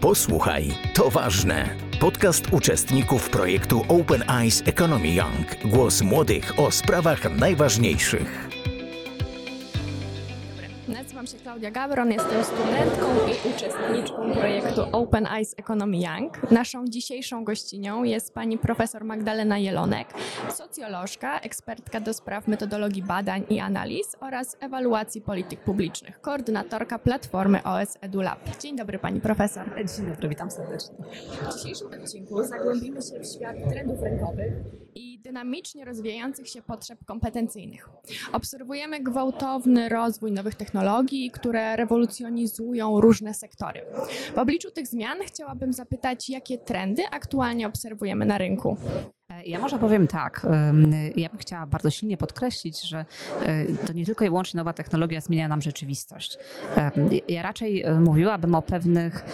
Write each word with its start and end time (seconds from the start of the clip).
Posłuchaj, 0.00 0.68
to 0.94 1.10
ważne. 1.10 1.68
Podcast 2.00 2.46
uczestników 2.52 3.30
projektu 3.30 3.84
Open 3.88 4.30
Eyes 4.30 4.62
Economy 4.66 5.08
Young. 5.08 5.72
Głos 5.74 6.02
młodych 6.02 6.58
o 6.58 6.70
sprawach 6.70 7.36
najważniejszych. 7.36 8.47
Się 11.32 11.38
Klaudia 11.38 11.70
Gabron, 11.70 12.12
jestem 12.12 12.44
studentką 12.44 13.06
i 13.28 13.54
uczestniczką 13.54 14.32
projektu 14.32 14.82
Open 14.92 15.26
Eyes 15.26 15.54
Economy 15.58 15.96
Young. 15.96 16.50
Naszą 16.50 16.84
dzisiejszą 16.86 17.44
gościnią 17.44 18.02
jest 18.02 18.34
pani 18.34 18.58
profesor 18.58 19.04
Magdalena 19.04 19.58
Jelonek, 19.58 20.08
socjolożka, 20.50 21.40
ekspertka 21.40 22.00
do 22.00 22.14
spraw 22.14 22.48
metodologii 22.48 23.02
badań 23.02 23.44
i 23.50 23.60
analiz 23.60 24.16
oraz 24.20 24.56
ewaluacji 24.60 25.20
polityk 25.20 25.60
publicznych, 25.60 26.20
koordynatorka 26.20 26.98
platformy 26.98 27.62
OS 27.62 27.98
EduLab. 28.00 28.58
Dzień 28.60 28.76
dobry 28.76 28.98
pani 28.98 29.20
profesor. 29.20 29.70
Dzień 29.96 30.06
dobry, 30.06 30.28
witam 30.28 30.50
serdecznie. 30.50 30.96
W 31.50 31.54
dzisiejszym 31.54 31.88
odcinku 32.02 32.42
zagłębimy 32.42 33.02
się 33.02 33.20
w 33.20 33.26
świat 33.26 33.56
trendów 33.70 34.02
rynkowych 34.02 34.52
i 34.94 35.17
dynamicznie 35.28 35.84
rozwijających 35.84 36.48
się 36.48 36.62
potrzeb 36.62 37.04
kompetencyjnych. 37.04 37.88
Obserwujemy 38.32 39.00
gwałtowny 39.00 39.88
rozwój 39.88 40.32
nowych 40.32 40.54
technologii, 40.54 41.30
które 41.30 41.76
rewolucjonizują 41.76 43.00
różne 43.00 43.34
sektory. 43.34 43.80
W 44.34 44.38
obliczu 44.38 44.70
tych 44.70 44.86
zmian 44.86 45.18
chciałabym 45.26 45.72
zapytać, 45.72 46.28
jakie 46.28 46.58
trendy 46.58 47.02
aktualnie 47.10 47.66
obserwujemy 47.66 48.26
na 48.26 48.38
rynku? 48.38 48.76
Ja 49.44 49.58
może 49.58 49.78
powiem 49.78 50.06
tak. 50.06 50.46
Ja 51.16 51.28
bym 51.28 51.38
chciała 51.38 51.66
bardzo 51.66 51.90
silnie 51.90 52.16
podkreślić, 52.16 52.82
że 52.82 53.04
e, 53.42 53.66
to 53.86 53.92
nie 53.92 54.06
tylko 54.06 54.24
i 54.24 54.28
wyłącznie 54.28 54.58
nowa 54.58 54.72
technologia 54.72 55.20
zmienia 55.20 55.48
nam 55.48 55.62
rzeczywistość. 55.62 56.38
Ja 57.28 57.42
raczej 57.42 57.82
e, 57.82 58.00
mówiłabym 58.00 58.54
o 58.54 58.62
pewnych 58.62 59.24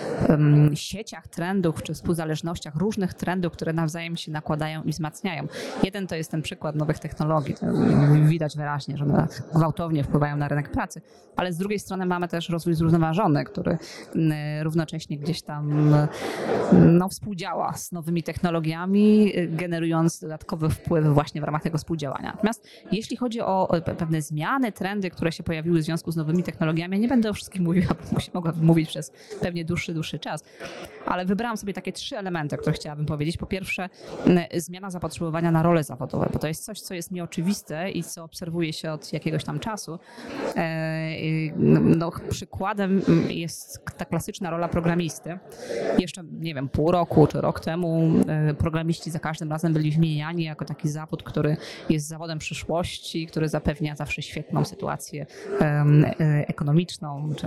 sieciach 0.75 1.29
trendów 1.29 1.83
czy 1.83 1.95
współzależnościach, 1.95 2.77
różnych 2.77 3.15
trendów, 3.15 3.53
które 3.53 3.73
nawzajem 3.73 4.17
się 4.17 4.33
nakładają 4.33 4.83
i 4.83 4.91
wzmacniają. 4.91 5.47
Jeden 5.83 6.07
to 6.07 6.15
jest 6.17 6.31
ten 6.31 6.43
przykład 6.43 6.77
nowych 6.77 6.99
technologii. 6.99 7.55
Widać 8.23 8.57
wyraźnie, 8.57 8.97
że 8.97 9.05
one 9.05 9.29
gwałtownie 9.55 10.05
wpływają 10.05 10.37
na 10.37 10.49
rynek 10.49 10.71
pracy, 10.71 11.01
ale 11.37 11.53
z 11.53 11.57
drugiej 11.57 11.79
strony 11.79 12.07
mamy 12.07 12.29
też 12.29 12.49
rozwój 12.49 12.75
zrównoważony, 12.75 13.45
który 13.45 13.79
równocześnie 14.63 15.19
gdzieś 15.19 15.43
tam 15.43 15.95
no, 16.73 17.09
współdziała 17.09 17.73
z 17.73 17.93
nowymi 17.93 18.23
technologiami, 18.23 19.33
y, 19.39 19.49
generując 19.85 20.21
dodatkowy 20.21 20.71
wpływ 20.71 21.07
właśnie 21.07 21.41
w 21.41 21.45
ramach 21.45 21.63
tego 21.63 21.79
współdziałania. 21.79 22.33
Natomiast 22.35 22.69
jeśli 22.93 23.17
chodzi 23.17 23.41
o 23.41 23.69
pe- 23.71 23.95
pewne 23.95 24.23
zmiany, 24.23 24.73
trendy, 24.73 25.11
które 25.11 25.33
się 25.33 25.43
pojawiły 25.43 25.79
w 25.79 25.83
związku 25.83 26.13
z 26.13 26.17
nowymi 26.17 26.43
technologiami, 26.43 27.01
nie 27.01 27.09
będę 27.09 27.31
o 27.31 27.33
wszystkich 27.35 27.61
mówiła, 27.63 27.95
bo 28.13 28.21
się 28.21 28.31
mogłabym 28.35 28.65
mówić 28.65 28.89
przez 28.89 29.13
pewnie 29.41 29.65
dłuższy, 29.65 29.95
dłuższy 29.95 30.19
czas, 30.19 30.45
ale 31.07 31.25
wybrałam 31.25 31.57
sobie 31.57 31.73
takie 31.73 31.93
trzy 31.93 32.19
elementy, 32.19 32.57
które 32.57 32.73
chciałabym 32.73 33.07
powiedzieć. 33.07 33.37
Po 33.37 33.47
pierwsze, 33.47 33.89
zmiana 34.57 34.91
zapotrzebowania 34.91 35.51
na 35.51 35.63
role 35.63 35.85
zawodowe, 35.85 36.29
bo 36.33 36.39
to 36.39 36.49
jest 36.49 36.65
coś, 36.65 36.81
co 36.81 36.95
jest 36.95 37.11
nieoczywiste 37.11 37.91
i 37.91 38.03
co 38.03 38.25
obserwuje 38.25 38.73
się 38.73 38.93
od 38.93 39.13
jakiegoś 39.13 39.45
tam 39.45 39.59
czasu. 39.61 39.99
E, 40.57 41.17
y, 41.23 41.53
No, 41.97 42.13
przykładem 42.31 43.03
jest 43.29 43.85
ta 43.97 44.05
klasyczna 44.05 44.51
rola 44.51 44.69
programisty. 44.69 45.39
Jeszcze, 45.99 46.23
nie 46.41 46.55
wiem, 46.55 46.69
pół 46.69 46.91
roku 46.91 47.27
czy 47.27 47.41
rok 47.41 47.61
temu 47.61 48.11
e, 48.29 48.55
programiści 48.55 49.11
za 49.11 49.19
każdym 49.19 49.51
razem 49.51 49.74
byli 49.75 49.91
wymieniani 49.91 50.45
jako 50.45 50.65
taki 50.65 50.89
zawód, 50.89 51.23
który 51.23 51.57
jest 51.89 52.09
zawodem 52.09 52.39
przyszłości, 52.39 53.27
który 53.27 53.49
zapewnia 53.49 53.97
zawsze 53.97 54.23
świetną 54.23 54.65
sytuację 54.65 55.27
e, 55.61 56.15
ekonomiczną, 56.49 57.31
czy, 57.37 57.47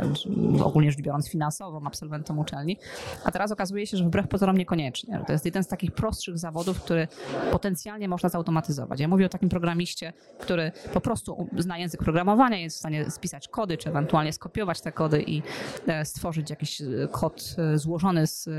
ogólnie 0.63 0.91
rzecz 0.91 1.01
biorąc 1.01 1.29
finansową 1.29 1.85
absolwentom 1.85 2.39
uczelni. 2.39 2.77
A 3.23 3.31
teraz 3.31 3.51
okazuje 3.51 3.87
się, 3.87 3.97
że 3.97 4.03
wbrew 4.03 4.27
pozorom 4.27 4.57
niekoniecznie. 4.57 5.23
To 5.27 5.33
jest 5.33 5.45
jeden 5.45 5.63
z 5.63 5.67
takich 5.67 5.91
prostszych 5.91 6.37
zawodów, 6.37 6.81
który 6.81 7.07
potencjalnie 7.51 8.07
można 8.07 8.29
zautomatyzować. 8.29 8.99
Ja 8.99 9.07
mówię 9.07 9.25
o 9.25 9.29
takim 9.29 9.49
programiście, 9.49 10.13
który 10.39 10.71
po 10.93 11.01
prostu 11.01 11.49
zna 11.57 11.77
język 11.77 12.03
programowania, 12.03 12.57
jest 12.57 12.75
w 12.75 12.79
stanie 12.79 13.11
spisać 13.11 13.47
kody, 13.47 13.77
czy 13.77 13.89
ewentualnie 13.89 14.33
skopiować 14.33 14.81
te 14.81 14.91
kody 14.91 15.23
i 15.27 15.41
e, 15.87 16.05
stworzyć 16.05 16.49
jakiś 16.49 16.81
e, 16.81 16.85
kod 17.11 17.55
złożony 17.75 18.27
z 18.27 18.49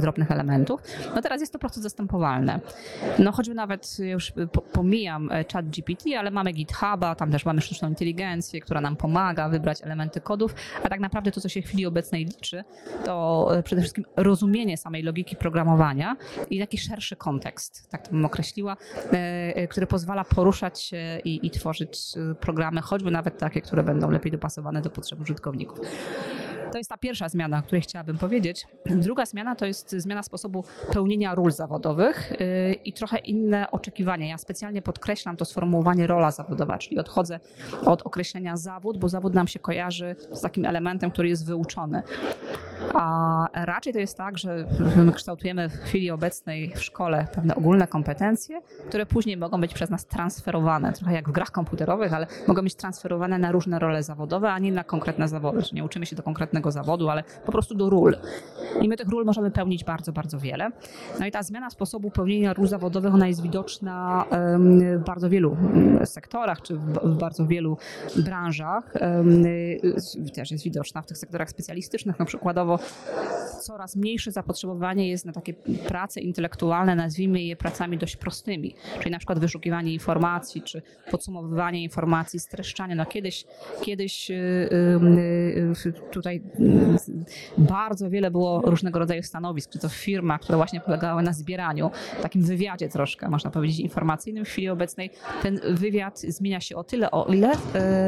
drobnych 0.00 0.30
elementów. 0.30 0.80
No 1.14 1.22
teraz 1.22 1.40
jest 1.40 1.52
to 1.52 1.58
prostu 1.58 1.80
zastępowalne. 1.80 2.60
No 3.18 3.32
choćby 3.32 3.54
nawet 3.54 3.98
już 3.98 4.32
po- 4.52 4.62
pomijam 4.62 5.32
e, 5.32 5.44
chat 5.52 5.68
GPT, 5.68 6.18
ale 6.18 6.30
mamy 6.30 6.52
GitHuba, 6.52 7.14
tam 7.14 7.32
też 7.32 7.44
mamy 7.44 7.60
sztuczną 7.60 7.88
inteligencję, 7.88 8.60
która 8.60 8.80
nam 8.80 8.96
pomaga 8.96 9.48
wybrać 9.48 9.82
elementy 9.82 10.20
kodów, 10.20 10.54
a 10.84 10.88
tak 10.88 11.00
naprawdę 11.00 11.30
to, 11.30 11.40
co 11.40 11.48
się 11.48 11.62
w 11.62 11.64
chwili 11.64 11.86
obecnej 11.86 12.24
liczy, 12.24 12.64
to 13.04 13.48
e, 13.58 13.62
przede 13.62 13.82
wszystkim 13.82 14.04
rozumienie 14.16 14.76
samej 14.76 15.02
logiki 15.02 15.36
programowania 15.36 16.16
i 16.50 16.60
taki 16.60 16.78
szerszy 16.78 17.16
kontekst, 17.16 17.90
tak 17.90 18.02
to 18.02 18.10
bym 18.10 18.24
określiła, 18.24 18.76
e, 19.10 19.68
który 19.68 19.86
pozwala 19.86 20.24
poruszać 20.24 20.82
się 20.82 21.20
i, 21.24 21.46
i 21.46 21.50
tworzyć 21.50 22.00
programy, 22.40 22.80
choćby 22.80 23.10
nawet 23.10 23.38
takie, 23.38 23.60
które 23.60 23.82
będą 23.82 24.10
lepiej 24.10 24.32
dopasowane 24.32 24.82
do 24.82 24.90
potrzeb 24.90 25.20
użytkowników. 25.20 25.80
To 26.72 26.78
jest 26.78 26.90
ta 26.90 26.96
pierwsza 26.96 27.28
zmiana, 27.28 27.58
o 27.58 27.62
której 27.62 27.82
chciałabym 27.82 28.18
powiedzieć. 28.18 28.66
Druga 28.86 29.26
zmiana 29.26 29.54
to 29.56 29.66
jest 29.66 29.90
zmiana 29.90 30.22
sposobu 30.22 30.64
pełnienia 30.92 31.34
ról 31.34 31.50
zawodowych 31.50 32.32
yy, 32.40 32.72
i 32.72 32.92
trochę 32.92 33.18
inne 33.18 33.70
oczekiwania. 33.70 34.28
Ja 34.28 34.38
specjalnie 34.38 34.82
podkreślam 34.82 35.36
to 35.36 35.44
sformułowanie 35.44 36.06
rola 36.06 36.30
zawodowa, 36.30 36.78
czyli 36.78 36.98
odchodzę 36.98 37.40
od 37.86 38.02
określenia 38.02 38.56
zawód, 38.56 38.98
bo 38.98 39.08
zawód 39.08 39.34
nam 39.34 39.48
się 39.48 39.58
kojarzy 39.58 40.16
z 40.32 40.40
takim 40.40 40.64
elementem, 40.64 41.10
który 41.10 41.28
jest 41.28 41.46
wyuczony. 41.46 42.02
A 42.94 43.48
raczej 43.54 43.92
to 43.92 43.98
jest 43.98 44.16
tak, 44.16 44.38
że 44.38 44.66
my 44.96 45.12
kształtujemy 45.12 45.68
w 45.68 45.72
chwili 45.72 46.10
obecnej 46.10 46.72
w 46.74 46.82
szkole 46.82 47.26
pewne 47.34 47.54
ogólne 47.54 47.86
kompetencje, 47.86 48.60
które 48.88 49.06
później 49.06 49.36
mogą 49.36 49.60
być 49.60 49.74
przez 49.74 49.90
nas 49.90 50.06
transferowane, 50.06 50.92
trochę 50.92 51.14
jak 51.14 51.28
w 51.28 51.32
grach 51.32 51.50
komputerowych, 51.50 52.12
ale 52.12 52.26
mogą 52.46 52.62
być 52.62 52.74
transferowane 52.74 53.38
na 53.38 53.52
różne 53.52 53.78
role 53.78 54.02
zawodowe, 54.02 54.52
a 54.52 54.58
nie 54.58 54.72
na 54.72 54.84
konkretne 54.84 55.28
zawody. 55.28 55.62
Czyli 55.62 55.76
nie 55.76 55.84
uczymy 55.84 56.06
się 56.06 56.16
do 56.16 56.22
konkretnego 56.22 56.70
zawodu, 56.70 57.08
ale 57.08 57.22
po 57.46 57.52
prostu 57.52 57.74
do 57.74 57.90
ról. 57.90 58.16
I 58.80 58.88
my 58.88 58.96
tych 58.96 59.08
ról 59.08 59.24
możemy 59.24 59.50
pełnić 59.50 59.84
bardzo, 59.84 60.12
bardzo 60.12 60.38
wiele. 60.38 60.70
No 61.20 61.26
i 61.26 61.30
ta 61.30 61.42
zmiana 61.42 61.70
sposobu 61.70 62.10
pełnienia 62.10 62.52
ról 62.52 62.66
zawodowych, 62.66 63.14
ona 63.14 63.28
jest 63.28 63.42
widoczna 63.42 64.24
w 64.98 65.04
bardzo 65.06 65.28
wielu 65.28 65.56
mm, 65.60 66.06
sektorach, 66.06 66.62
czy 66.62 66.76
w, 66.76 67.18
bardzo 67.18 67.46
wielu 67.46 67.76
branżach. 68.16 68.96
Y, 68.96 70.32
Też 70.34 70.50
jest 70.50 70.64
widoczna 70.64 71.02
w 71.02 71.06
tych 71.06 71.18
sektorach 71.18 71.50
specjalistycznych, 71.50 72.18
no 72.18 72.24
przykładowo 72.24 72.78
coraz 73.60 73.96
mniejsze 73.96 74.32
zapotrzebowanie 74.32 75.08
jest 75.08 75.24
na 75.24 75.32
takie 75.32 75.54
prace 75.88 76.20
intelektualne, 76.20 76.94
nazwijmy 76.94 77.42
je 77.42 77.56
pracami 77.56 77.98
dość 77.98 78.16
prostymi, 78.16 78.74
czyli 78.98 79.10
na 79.10 79.18
przykład 79.18 79.38
wyszukiwanie 79.38 79.92
informacji, 79.92 80.62
czy 80.62 80.82
podsumowywanie 81.10 81.82
informacji, 81.82 82.40
streszczanie. 82.40 82.94
No 82.94 83.06
kiedyś, 83.06 83.44
kiedyś 83.82 84.30
y, 84.30 84.34
y, 84.34 85.88
y, 85.88 85.92
tutaj 86.10 86.42
bardzo 87.58 88.10
wiele 88.10 88.30
było 88.30 88.62
różnego 88.62 88.98
rodzaju 88.98 89.22
stanowisk, 89.22 89.70
czy 89.70 89.78
to 89.78 89.88
w 89.88 89.94
firmach, 89.94 90.40
które 90.40 90.56
właśnie 90.56 90.80
polegały 90.80 91.22
na 91.22 91.32
zbieraniu, 91.32 91.90
takim 92.22 92.42
wywiadzie 92.42 92.88
troszkę, 92.88 93.28
można 93.28 93.50
powiedzieć, 93.50 93.80
informacyjnym. 93.80 94.44
W 94.44 94.48
chwili 94.48 94.68
obecnej 94.68 95.10
ten 95.42 95.60
wywiad 95.70 96.20
zmienia 96.20 96.60
się 96.60 96.76
o 96.76 96.84
tyle, 96.84 97.10
o 97.10 97.32
ile 97.32 97.52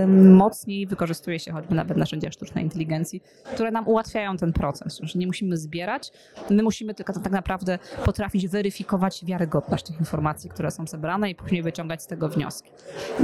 mocniej 0.08 0.86
wykorzystuje 0.86 1.38
się 1.38 1.52
choćby 1.52 1.74
nawet 1.74 1.96
narzędzia 1.96 2.30
sztucznej 2.30 2.64
inteligencji, 2.64 3.22
które 3.54 3.70
nam 3.70 3.88
ułatwiają 3.88 4.36
ten 4.36 4.52
proces. 4.62 5.00
Już 5.00 5.14
nie 5.14 5.26
musimy 5.26 5.56
zbierać, 5.56 6.12
my 6.50 6.62
musimy 6.62 6.94
tylko 6.94 7.12
tak 7.12 7.32
naprawdę 7.32 7.78
potrafić 8.04 8.48
weryfikować 8.48 9.24
wiarygodność 9.24 9.84
tych 9.84 10.00
informacji, 10.00 10.50
które 10.50 10.70
są 10.70 10.86
zebrane 10.86 11.30
i 11.30 11.34
później 11.34 11.62
wyciągać 11.62 12.02
z 12.02 12.06
tego 12.06 12.28
wnioski. 12.28 12.70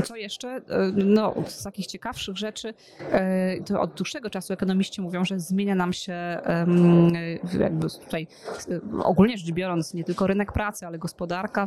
Co 0.05 0.17
jeszcze? 0.17 0.57
Y, 0.57 0.63
No, 1.05 1.35
z 1.47 1.63
takich 1.63 1.87
ciekawszych 1.87 2.37
rzeczy, 2.37 2.69
y, 2.69 3.65
to 3.65 3.81
od 3.81 3.95
dłuższego 3.95 4.31
czasu 4.31 4.53
ekonomiści 4.53 5.01
mówią, 5.01 5.25
że 5.25 5.41
zmienia 5.41 5.75
nam 5.75 5.93
się 5.93 6.39
jakby 7.61 7.87
tutaj 8.05 8.27
y, 8.69 8.81
ogólnie 9.03 9.39
rzecz 9.39 9.53
biorąc 9.53 9.95
nie 9.95 10.05
tylko 10.05 10.27
rynek 10.27 10.53
pracy, 10.53 10.87
ale 10.87 10.99
gospodarka 10.99 11.67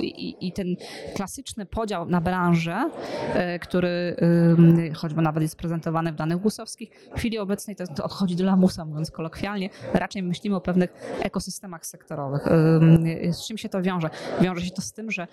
i, 0.00 0.36
i 0.40 0.52
ten 0.52 0.76
klasyczny 1.16 1.66
podział 1.66 2.06
na 2.06 2.20
branże, 2.20 2.90
który 3.60 4.16
choćby 4.96 5.22
nawet 5.22 5.42
jest 5.42 5.56
prezentowany 5.56 6.12
w 6.12 6.14
danych 6.14 6.38
gusowskich, 6.38 6.90
w 7.14 7.18
chwili 7.18 7.38
obecnej 7.38 7.76
to, 7.76 7.86
to 7.86 8.04
odchodzi 8.04 8.36
do 8.36 8.44
lamusa, 8.44 8.84
mówiąc 8.88 9.10
kolokwialnie. 9.10 9.70
Raczej 9.94 10.22
myślimy 10.22 10.56
o 10.56 10.60
pewnych 10.60 10.90
ekosystemach 11.22 11.86
sektorowych. 11.86 12.48
Z 13.32 13.46
czym 13.46 13.58
się 13.58 13.68
to 13.68 13.82
wiąże? 13.82 14.10
Wiąże 14.40 14.64
się 14.64 14.70
to 14.70 14.82
z 14.82 14.92
tym, 14.92 15.10
że 15.10 15.26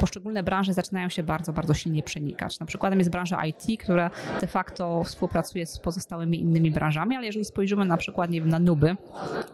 poszczególne 0.00 0.42
branże 0.42 0.74
zaczynają 0.74 1.08
się 1.08 1.22
bardzo, 1.22 1.52
bardzo 1.52 1.74
silnie 1.74 2.02
przenikać. 2.02 2.60
Na 2.60 2.66
przykładem 2.66 2.98
jest 2.98 3.10
branża 3.10 3.46
IT, 3.46 3.80
która 3.80 4.10
de 4.40 4.46
facto 4.46 5.04
współpracuje 5.04 5.66
z 5.66 5.78
pozostałymi 5.78 6.40
innymi 6.40 6.70
branżami, 6.70 7.16
ale 7.16 7.26
jeżeli 7.26 7.44
spojrzymy 7.44 7.84
na 7.84 7.96
przykład 7.96 8.30
nie 8.30 8.40
wiem, 8.40 8.48
na 8.48 8.58
nuby, 8.58 8.96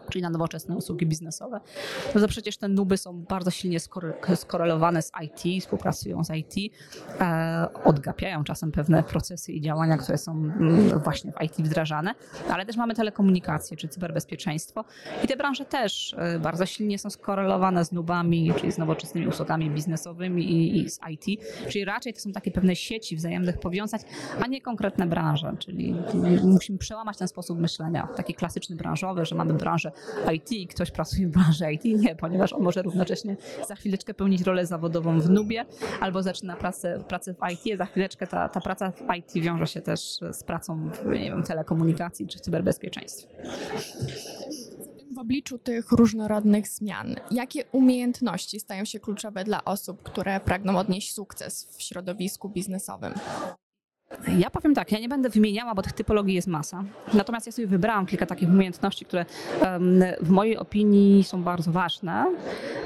czyli 0.09 0.21
na 0.21 0.29
nowoczesne 0.29 0.75
usługi 0.75 1.05
biznesowe, 1.05 1.59
no 2.15 2.21
to 2.21 2.27
przecież 2.27 2.57
te 2.57 2.67
nuby 2.67 2.97
są 2.97 3.21
bardzo 3.21 3.51
silnie 3.51 3.79
skore- 3.79 4.35
skorelowane 4.35 5.01
z 5.01 5.11
IT, 5.23 5.63
współpracują 5.63 6.23
z 6.23 6.29
IT, 6.29 6.73
e, 7.19 7.67
odgapiają 7.83 8.43
czasem 8.43 8.71
pewne 8.71 9.03
procesy 9.03 9.51
i 9.51 9.61
działania, 9.61 9.97
które 9.97 10.17
są 10.17 10.31
mm, 10.31 10.99
właśnie 10.99 11.31
w 11.31 11.41
IT 11.41 11.55
wdrażane, 11.59 12.15
ale 12.49 12.65
też 12.65 12.77
mamy 12.77 12.95
telekomunikacje 12.95 13.34
komunikację 13.35 13.77
czy 13.77 13.87
cyberbezpieczeństwo. 13.87 14.85
I 15.23 15.27
te 15.27 15.35
branże 15.35 15.65
też 15.65 16.15
bardzo 16.39 16.65
silnie 16.65 16.99
są 16.99 17.09
skorelowane 17.09 17.85
z 17.85 17.91
nubami, 17.91 18.53
czyli 18.59 18.71
z 18.71 18.77
nowoczesnymi 18.77 19.27
usługami 19.27 19.69
biznesowymi 19.69 20.51
i, 20.51 20.77
i 20.77 20.89
z 20.89 20.99
IT, 21.09 21.41
czyli 21.69 21.85
raczej 21.85 22.13
to 22.13 22.19
są 22.19 22.31
takie 22.31 22.51
pewne 22.51 22.75
sieci 22.75 23.15
wzajemnych 23.15 23.59
powiązań, 23.59 23.99
a 24.41 24.47
nie 24.47 24.61
konkretne 24.61 25.07
branże, 25.07 25.55
czyli 25.59 25.95
musimy 26.43 26.77
przełamać 26.77 27.17
ten 27.17 27.27
sposób 27.27 27.59
myślenia, 27.59 28.07
taki 28.15 28.33
klasyczny 28.33 28.75
branżowy, 28.75 29.25
że 29.25 29.35
mamy 29.35 29.53
branżę 29.53 29.91
IT 30.33 30.51
i 30.51 30.67
ktoś 30.67 30.91
pracuje 30.91 31.27
w 31.27 31.31
branży 31.31 31.73
IT. 31.73 31.83
Nie, 31.85 32.15
ponieważ 32.15 32.53
on 32.53 32.61
może 32.61 32.81
równocześnie 32.81 33.37
za 33.67 33.75
chwileczkę 33.75 34.13
pełnić 34.13 34.41
rolę 34.41 34.65
zawodową 34.65 35.19
w 35.19 35.29
Nubie 35.29 35.65
albo 36.01 36.23
zaczyna 36.23 36.55
pracę, 36.55 37.03
pracę 37.07 37.33
w 37.33 37.51
IT, 37.51 37.77
za 37.77 37.85
chwileczkę 37.85 38.27
ta, 38.27 38.49
ta 38.49 38.61
praca 38.61 38.91
w 38.91 39.15
IT 39.17 39.33
wiąże 39.43 39.67
się 39.67 39.81
też 39.81 40.19
z 40.31 40.43
pracą 40.43 40.89
w 40.89 41.05
nie 41.05 41.31
wiem, 41.31 41.43
telekomunikacji 41.43 42.27
czy 42.27 42.39
cyberbezpieczeństwie. 42.39 43.24
W 45.15 45.19
obliczu 45.19 45.57
tych 45.57 45.91
różnorodnych 45.91 46.67
zmian, 46.67 47.15
jakie 47.31 47.65
umiejętności 47.71 48.59
stają 48.59 48.85
się 48.85 48.99
kluczowe 48.99 49.43
dla 49.43 49.65
osób, 49.65 50.03
które 50.03 50.39
pragną 50.39 50.77
odnieść 50.77 51.13
sukces 51.13 51.67
w 51.77 51.81
środowisku 51.81 52.49
biznesowym? 52.49 53.13
Ja 54.37 54.49
powiem 54.49 54.75
tak, 54.75 54.91
ja 54.91 54.99
nie 54.99 55.09
będę 55.09 55.29
wymieniała, 55.29 55.75
bo 55.75 55.81
tych 55.81 55.93
typologii 55.93 56.35
jest 56.35 56.47
masa. 56.47 56.83
Natomiast 57.13 57.45
ja 57.45 57.51
sobie 57.51 57.67
wybrałam 57.67 58.05
kilka 58.05 58.25
takich 58.25 58.49
umiejętności, 58.49 59.05
które 59.05 59.25
w 60.21 60.29
mojej 60.29 60.57
opinii 60.57 61.23
są 61.23 61.43
bardzo 61.43 61.71
ważne, 61.71 62.25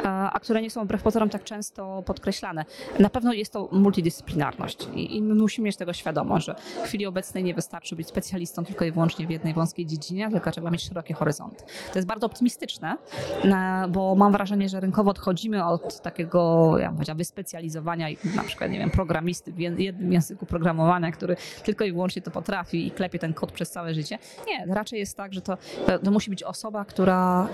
e, 0.04 0.08
a 0.08 0.40
które 0.40 0.62
nie 0.62 0.70
są 0.70 0.84
wbrew 0.84 1.04
pozorom 1.04 1.30
tak 1.30 1.44
często 1.44 2.04
podkreślane. 2.06 2.66
Na 3.00 3.10
pewno 3.10 3.34
jest 3.34 3.54
to 3.54 3.70
multidyscyplinarność 3.72 4.88
i 4.96 5.22
my 5.22 5.36
musimy 5.36 5.66
mieć 5.66 5.78
tego 5.78 5.94
świadomość, 5.94 6.46
że 6.46 6.56
w 6.84 6.88
chwili 6.88 7.06
obecnej 7.06 7.44
nie 7.44 7.54
wystarczy 7.54 7.96
być 7.96 8.08
specjalistą 8.08 8.66
tylko 8.66 8.86
i 8.86 8.92
wyłącznie 8.92 9.28
w 9.28 9.30
jednej 9.30 9.54
wąskiej 9.54 9.86
dziedzinie, 9.86 10.30
tylko 10.32 10.52
trzeba 10.52 10.72
mieć 10.72 10.84
szerokie 10.84 11.14
horyzonty. 11.14 11.64
To 11.94 12.00
jest 12.00 12.08
bardzo 12.08 12.26
optymistyczne, 12.26 12.98
e, 13.44 13.88
bo 13.90 14.16
mam 14.16 14.32
wrażenie, 14.32 14.70
że 14.70 14.80
rynkowo 14.80 15.12
odchodzimy 15.12 15.66
od 15.66 16.02
takiego, 16.02 16.74
ja 16.78 16.92
bym 16.92 17.18
wyspecjalizowania 17.18 18.08
na 18.36 18.44
przykład, 18.44 18.72
nie 18.72 18.80
wiem, 18.80 18.90
programisty 18.92 19.52
w 19.52 19.60
jednym 19.60 20.14
języku 20.14 20.46
programowania, 20.46 21.12
który 21.20 21.36
tylko 21.64 21.86
i 21.86 21.92
wyłącznie 21.92 22.22
to 22.22 22.32
potrafi 22.32 22.88
i 22.88 22.92
klepie 22.92 23.20
ten 23.20 23.34
kod 23.34 23.52
przez 23.52 23.72
całe 23.72 23.94
życie. 23.94 24.18
Nie, 24.48 24.74
raczej 24.74 25.00
jest 25.00 25.18
tak, 25.18 25.34
że 25.34 25.42
to, 25.42 25.58
to 26.04 26.12
musi 26.12 26.30
być 26.30 26.44
osoba, 26.44 26.86
która 26.86 27.48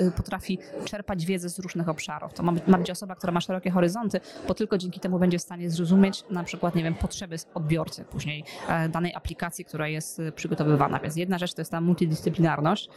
y, 0.00 0.10
potrafi 0.10 0.58
czerpać 0.84 1.26
wiedzę 1.26 1.48
z 1.48 1.58
różnych 1.58 1.88
obszarów. 1.88 2.34
To 2.34 2.42
ma 2.42 2.52
być, 2.52 2.66
ma 2.66 2.78
być 2.78 2.90
osoba, 2.90 3.14
która 3.14 3.32
ma 3.32 3.40
szerokie 3.40 3.70
horyzonty, 3.70 4.20
bo 4.48 4.54
tylko 4.54 4.78
dzięki 4.78 5.00
temu 5.00 5.18
będzie 5.18 5.38
w 5.38 5.42
stanie 5.42 5.70
zrozumieć 5.70 6.24
na 6.30 6.44
przykład, 6.44 6.74
nie 6.74 6.82
wiem, 6.82 6.94
potrzeby 6.94 7.36
odbiorcy 7.54 8.04
później 8.04 8.44
e, 8.68 8.88
danej 8.88 9.14
aplikacji, 9.14 9.64
która 9.64 9.88
jest 9.88 10.18
y, 10.18 10.32
przygotowywana. 10.32 10.98
Więc 11.00 11.16
jedna 11.16 11.38
rzecz 11.38 11.54
to 11.54 11.60
jest 11.60 11.70
ta 11.70 11.80
multidyscyplinarność. 11.80 12.88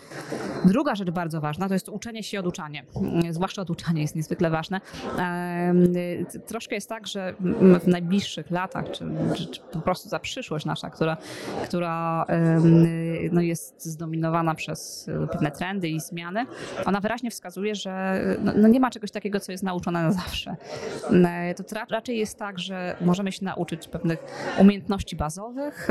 Druga 0.65 0.95
rzecz 0.95 1.09
bardzo 1.09 1.41
ważna 1.41 1.67
to 1.67 1.73
jest 1.73 1.89
uczenie 1.89 2.23
się 2.23 2.37
i 2.37 2.39
oduczanie. 2.39 2.83
Mm, 2.95 3.33
zwłaszcza 3.33 3.61
oduczanie 3.61 4.01
jest 4.01 4.15
niezwykle 4.15 4.49
ważne. 4.49 4.81
Y, 5.95 6.39
troszkę 6.47 6.75
jest 6.75 6.89
tak, 6.89 7.07
że 7.07 7.33
w 7.79 7.87
najbliższych 7.87 8.51
latach, 8.51 8.91
czy, 8.91 9.05
czy, 9.35 9.47
czy 9.47 9.61
po 9.79 9.85
prostu 9.85 10.09
za 10.09 10.19
przyszłość 10.19 10.65
nasza, 10.65 10.89
która, 10.89 11.17
która 11.63 12.25
no 13.31 13.41
jest 13.41 13.85
zdominowana 13.85 14.55
przez 14.55 15.09
pewne 15.31 15.51
trendy 15.51 15.89
i 15.89 15.99
zmiany, 15.99 16.45
ona 16.85 16.99
wyraźnie 16.99 17.31
wskazuje, 17.31 17.75
że 17.75 18.21
no, 18.43 18.51
no 18.55 18.67
nie 18.67 18.79
ma 18.79 18.89
czegoś 18.89 19.11
takiego, 19.11 19.39
co 19.39 19.51
jest 19.51 19.63
nauczone 19.63 20.03
na 20.03 20.11
zawsze. 20.11 20.55
To 21.57 21.79
raczej 21.89 22.17
jest 22.17 22.39
tak, 22.39 22.59
że 22.59 22.95
możemy 23.01 23.31
się 23.31 23.45
nauczyć 23.45 23.87
pewnych 23.87 24.19
umiejętności 24.57 25.15
bazowych, 25.15 25.89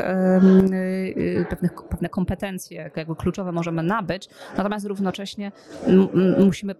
pewnych, 1.49 1.71
pewne 1.89 2.09
kompetencje 2.09 2.91
jakby 2.95 3.15
kluczowe 3.15 3.51
możemy 3.51 3.83
nabyć, 3.83 4.29
natomiast 4.57 4.85
równocześnie 4.85 5.51
musimy 6.45 6.75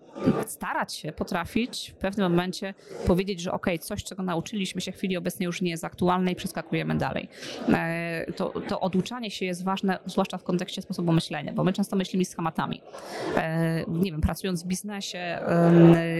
starać 0.47 0.93
się, 0.93 1.11
potrafić 1.11 1.93
w 1.95 1.99
pewnym 1.99 2.31
momencie 2.31 2.73
powiedzieć, 3.07 3.41
że 3.41 3.51
ok, 3.51 3.65
coś, 3.79 4.03
czego 4.03 4.23
nauczyliśmy 4.23 4.81
się 4.81 4.91
w 4.91 4.95
chwili 4.95 5.17
obecnej 5.17 5.45
już 5.45 5.61
nie 5.61 5.71
jest 5.71 5.85
aktualne 5.85 6.31
i 6.31 6.35
przeskakujemy 6.35 6.95
dalej. 6.99 7.29
E, 7.73 8.33
to, 8.35 8.53
to 8.67 8.79
oduczanie 8.79 9.31
się 9.31 9.45
jest 9.45 9.63
ważne, 9.63 9.99
zwłaszcza 10.05 10.37
w 10.37 10.43
kontekście 10.43 10.81
sposobu 10.81 11.11
myślenia, 11.11 11.53
bo 11.53 11.63
my 11.63 11.73
często 11.73 11.95
myślimy 11.95 12.25
schematami. 12.25 12.81
E, 13.37 13.83
nie 13.87 14.11
wiem, 14.11 14.21
pracując 14.21 14.63
w 14.63 14.67
biznesie 14.67 15.39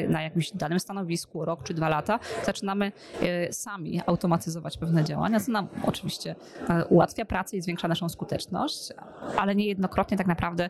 na 0.10 0.22
jakimś 0.22 0.52
danym 0.52 0.80
stanowisku 0.80 1.46
rok 1.46 1.64
czy 1.64 1.74
dwa 1.74 1.90
lata, 1.90 2.20
zaczynamy 2.46 2.92
e, 3.22 3.54
sami 3.54 4.02
automatyzować 4.06 4.78
pewne 4.78 5.04
działania, 5.04 5.40
co 5.40 5.52
nam 5.52 5.68
oczywiście 5.86 6.36
ułatwia 6.90 7.26
pracę 7.26 7.58
i 7.58 7.62
zwiększa 7.62 7.88
naszą 7.88 8.10
skuteczność, 8.10 8.90
ale 9.38 9.56
niejednokrotnie 9.56 10.18
tak 10.18 10.28
naprawdę 10.28 10.70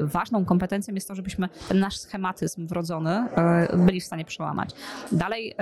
ważną 0.00 0.44
kompetencją 0.44 0.94
jest 0.94 1.08
to, 1.08 1.14
żebyśmy 1.14 1.48
ten 1.68 1.80
nasz 1.80 1.98
schematyzm 1.98 2.66
wrodzony 2.66 3.26
byli 3.76 4.00
w 4.00 4.04
stanie 4.04 4.24
przełamać. 4.24 4.70
Dalej 5.12 5.54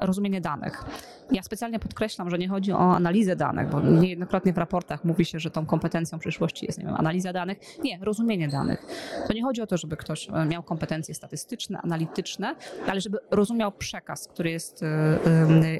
rozumienie 0.00 0.40
danych. 0.40 0.84
Ja 1.32 1.42
specjalnie 1.42 1.78
podkreślam, 1.78 2.30
że 2.30 2.38
nie 2.38 2.48
chodzi 2.48 2.72
o 2.72 2.94
analizę 2.94 3.36
danych, 3.36 3.70
bo 3.70 3.80
niejednokrotnie 3.80 4.52
w 4.52 4.58
raportach 4.58 5.04
mówi 5.04 5.24
się, 5.24 5.40
że 5.40 5.50
tą 5.50 5.66
kompetencją 5.66 6.18
przyszłości 6.18 6.66
jest, 6.66 6.78
nie 6.78 6.84
wiem, 6.84 6.94
analiza 6.94 7.32
danych. 7.32 7.58
Nie, 7.84 7.98
rozumienie 8.02 8.48
danych. 8.48 8.86
To 9.26 9.32
nie 9.32 9.42
chodzi 9.42 9.62
o 9.62 9.66
to, 9.66 9.76
żeby 9.76 9.96
ktoś 9.96 10.28
e, 10.28 10.46
miał 10.46 10.62
kompetencje 10.62 11.14
statystyczne, 11.14 11.78
analityczne, 11.82 12.54
ale 12.86 13.00
żeby 13.00 13.18
rozumiał 13.30 13.72
przekaz, 13.72 14.28
który 14.28 14.50
jest 14.50 14.82
e, 14.82 14.86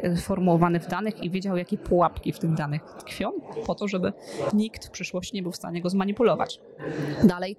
e, 0.04 0.16
formułowany 0.16 0.80
w 0.80 0.86
danych 0.86 1.22
i 1.22 1.30
wiedział, 1.30 1.56
jakie 1.56 1.78
pułapki 1.78 2.32
w 2.32 2.38
tych 2.38 2.54
danych 2.54 2.82
tkwią, 2.82 3.32
po 3.66 3.74
to, 3.74 3.88
żeby 3.88 4.12
nikt 4.54 4.86
w 4.86 4.90
przyszłości 4.90 5.36
nie 5.36 5.42
był 5.42 5.52
w 5.52 5.56
stanie 5.56 5.82
go 5.82 5.90
zmanipulować. 5.90 6.60
Dalej, 7.24 7.56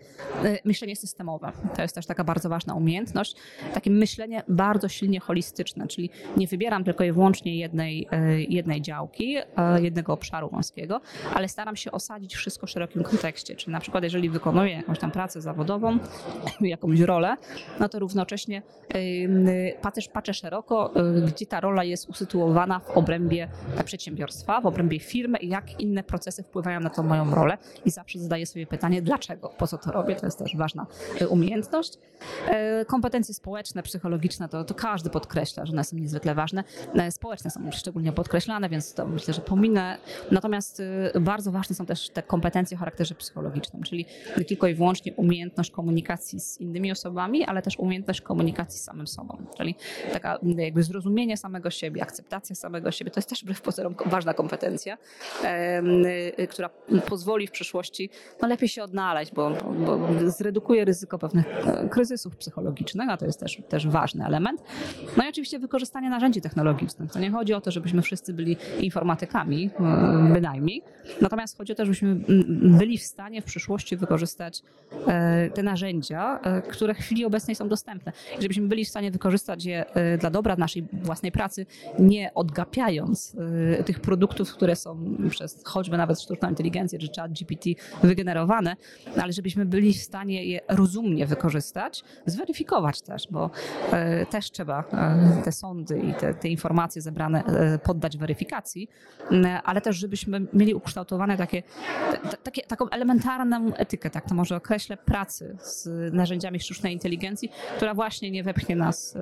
myślenie 0.66 0.96
systemowe. 0.96 1.52
To 1.76 1.82
jest 1.82 1.96
też 1.96 2.06
taka 2.06 2.24
bardzo 2.24 2.50
ważna 2.50 2.74
umiejętność. 2.74 3.36
Takie 3.74 3.92
myślenie 3.92 4.44
bardzo 4.48 4.90
silnie 4.90 5.20
holistyczne, 5.20 5.88
czyli 5.88 6.10
nie 6.38 6.48
wybieram 6.48 6.84
tylko 6.84 7.04
i 7.04 7.12
wyłącznie 7.12 7.56
jednej, 7.80 8.08
jednej 8.50 8.82
działki, 8.82 9.38
E, 9.58 9.82
jednego 9.82 10.14
obszaru 10.14 10.50
wąskiego, 10.50 11.02
ale 11.34 11.48
staram 11.48 11.76
się 11.76 11.92
osadzić 11.92 12.36
wszystko 12.36 12.68
w 12.68 12.70
szerokim 12.70 13.04
kontekście. 13.04 13.56
Czyli 13.56 13.72
na 13.72 13.80
przykład, 13.80 14.04
jeżeli 14.04 14.30
wykonuję 14.30 14.72
jakąś 14.72 15.00
tam 15.00 15.12
pracę 15.12 15.42
zawodową, 15.42 16.00
jakąś 16.62 17.00
rolę, 17.00 17.38
no 17.80 17.90
to 17.90 18.00
równocześnie 18.00 18.62
patrzę, 19.82 20.02
patrzę 20.14 20.34
szeroko, 20.34 20.96
e, 20.96 21.22
gdzie 21.22 21.46
ta 21.46 21.60
rola 21.60 21.84
jest 21.84 22.10
usytuowana 22.10 22.80
w 22.80 22.90
obrębie 22.90 23.48
przedsiębiorstwa, 23.86 24.62
w 24.62 24.66
obrębie 24.66 25.00
firmy 25.00 25.38
i 25.38 25.50
jak 25.50 25.80
inne 25.80 26.04
procesy 26.04 26.44
wpływają 26.44 26.80
na 26.80 26.90
tą 26.90 27.04
moją 27.04 27.36
rolę 27.36 27.58
i 27.86 27.92
zawsze 27.92 28.20
zadaję 28.20 28.46
sobie 28.46 28.68
pytanie, 28.68 29.02
dlaczego, 29.02 29.50
po 29.58 29.68
co 29.68 29.78
to 29.78 29.92
robię, 29.92 30.16
to 30.16 30.26
jest 30.26 30.40
też 30.40 30.56
ważna 30.56 30.86
e, 31.22 31.28
umiejętność. 31.28 31.94
Kompetencje 32.88 33.34
społeczne, 33.34 33.84
psychologiczne, 33.84 34.50
to, 34.50 34.64
to 34.64 34.74
każdy 34.74 35.10
podkreśla, 35.10 35.66
że 35.66 35.74
one 35.74 35.84
są 35.84 35.98
niezwykle 35.98 36.36
ważne. 36.36 36.64
Społeczne 37.10 37.52
są 37.52 37.60
szczególnie 37.72 38.12
podkreślane, 38.12 38.70
więc 38.70 38.94
to 38.94 39.08
myślę, 39.08 39.34
że 39.34 39.42
pominę. 39.42 39.98
Natomiast 40.32 40.80
y, 41.16 41.20
bardzo 41.20 41.52
ważne 41.52 41.76
są 41.76 41.86
też 41.86 42.10
te 42.10 42.24
kompetencje 42.24 42.78
o 42.78 42.80
charakterze 42.80 43.16
psychologicznym, 43.16 43.84
czyli 43.84 44.06
nie 44.38 44.46
tylko 44.46 44.68
i 44.68 44.74
wyłącznie 44.74 45.14
umiejętność 45.14 45.72
komunikacji 45.72 46.40
z 46.40 46.62
innymi 46.62 46.92
osobami, 46.92 47.46
ale 47.46 47.62
też 47.62 47.80
umiejętność 47.80 48.22
komunikacji 48.22 48.80
z 48.80 48.84
samym 48.84 49.08
sobą, 49.08 49.38
czyli 49.58 49.76
taka 50.14 50.40
jakby 50.58 50.84
zrozumienie 50.84 51.38
samego 51.38 51.70
siebie, 51.70 52.04
akceptacja 52.04 52.56
samego 52.56 52.92
siebie. 52.92 53.12
To 53.12 53.20
jest 53.20 53.30
też 53.30 53.44
wbrew 53.44 53.62
pozorom 53.62 53.96
ważna 54.06 54.34
kompetencja, 54.34 54.98
y, 56.40 56.48
która 56.48 56.70
pozwoli 57.08 57.48
w 57.48 57.52
przyszłości 57.52 58.10
no, 58.42 58.48
lepiej 58.48 58.70
się 58.70 58.84
odnaleźć, 58.84 59.34
bo, 59.34 59.52
bo 59.86 60.00
zredukuje 60.30 60.86
ryzyko 60.86 61.20
pewnych 61.20 61.68
e, 61.68 61.90
kryzysów 61.90 62.38
psychologicznych, 62.38 63.10
a 63.10 63.18
to 63.18 63.26
jest 63.26 63.40
też, 63.40 63.62
też 63.70 63.88
ważny 63.88 64.26
element. 64.26 64.64
No 65.18 65.26
i 65.26 65.30
oczywiście 65.30 65.60
wykorzystanie 65.60 66.10
narzędzi 66.10 66.42
technologicznych. 66.42 67.12
To 67.12 67.20
nie 67.20 67.32
chodzi 67.32 67.54
o 67.54 67.59
to, 67.62 67.72
żebyśmy 67.72 68.02
wszyscy 68.02 68.34
byli 68.34 68.58
informatykami, 68.80 69.70
e, 69.80 70.34
bynajmniej. 70.34 70.84
Natomiast 71.22 71.58
chodzi 71.58 71.72
o 71.72 71.76
to, 71.76 71.86
żebyśmy 71.86 72.16
byli 72.78 72.98
w 72.98 73.04
stanie 73.04 73.42
w 73.42 73.46
przyszłości 73.46 73.98
wykorzystać 73.98 74.62
e, 75.08 75.50
te 75.50 75.64
narzędzia, 75.64 76.40
e, 76.44 76.62
które 76.62 76.94
w 76.94 76.98
chwili 76.98 77.26
obecnej 77.26 77.56
są 77.56 77.68
dostępne. 77.68 78.12
Żebyśmy 78.40 78.68
byli 78.68 78.86
w 78.86 78.90
stanie 78.90 79.12
wykorzystać 79.12 79.66
je 79.66 79.86
dla 80.20 80.30
dobra 80.30 80.56
naszej 80.56 80.88
własnej 80.94 81.32
pracy, 81.32 81.66
nie 82.00 82.34
odgapiając 82.34 83.36
tych 83.86 84.00
produktów, 84.00 84.54
które 84.54 84.76
są 84.76 85.16
przez 85.30 85.64
choćby 85.66 85.98
nawet 85.98 86.22
sztuczną 86.22 86.50
inteligencję 86.50 87.00
czy 87.00 87.08
chat 87.16 87.32
GPT 87.32 87.70
wygenerowane, 88.04 88.76
ale 89.22 89.34
żebyśmy 89.34 89.66
byli 89.66 89.94
w 89.94 90.04
stanie 90.04 90.46
je 90.46 90.60
rozumnie 90.68 91.26
wykorzystać, 91.28 92.04
zweryfikować 92.26 93.02
też, 93.02 93.28
bo 93.32 93.50
też 94.30 94.52
trzeba 94.52 94.84
te 95.44 95.52
sądy 95.52 96.00
i 96.00 96.14
te, 96.14 96.34
te 96.34 96.48
informacje 96.50 97.02
zebrane 97.02 97.44
poddać 97.84 98.18
weryfikacji, 98.18 98.90
ale 99.64 99.82
też 99.82 99.96
żebyśmy 99.96 100.48
mieli 100.54 100.74
ukształtowane 100.74 101.38
takie, 101.38 101.64
takie, 102.44 102.62
taką 102.62 102.90
elementarną 102.90 103.76
etykę, 103.76 104.10
tak 104.10 104.30
to 104.30 104.36
może 104.36 104.56
określę, 104.56 104.98
pracy 104.98 105.58
z 105.60 105.90
narzędziami 106.14 106.60
sztucznej 106.60 106.94
inteligencji, 106.94 107.52
która 107.76 107.94
właśnie 107.94 108.32
nie 108.32 108.44
wepchnie 108.44 108.76
nas 108.76 109.18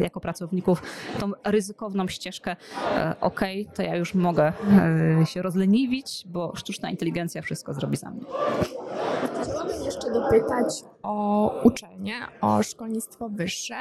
jako 0.00 0.20
pracowników 0.20 0.82
tą 1.20 1.32
ryzykowną 1.44 2.08
ścieżkę, 2.08 2.56
e, 2.96 3.14
ok, 3.20 3.40
to 3.74 3.82
ja 3.82 3.96
już 3.96 4.14
mogę 4.14 4.52
e, 5.22 5.26
się 5.26 5.42
rozleniwić, 5.42 6.24
bo 6.26 6.56
sztuczna 6.56 6.90
inteligencja 6.90 7.42
wszystko 7.42 7.74
zrobi 7.74 7.96
za 7.96 8.10
mnie. 8.10 8.24
Chciałabym 9.42 9.84
jeszcze 9.84 10.12
dopytać 10.12 10.84
o 11.02 11.60
uczelnie, 11.64 12.14
o 12.40 12.62
szkolnictwo 12.62 13.28
wyższe. 13.28 13.74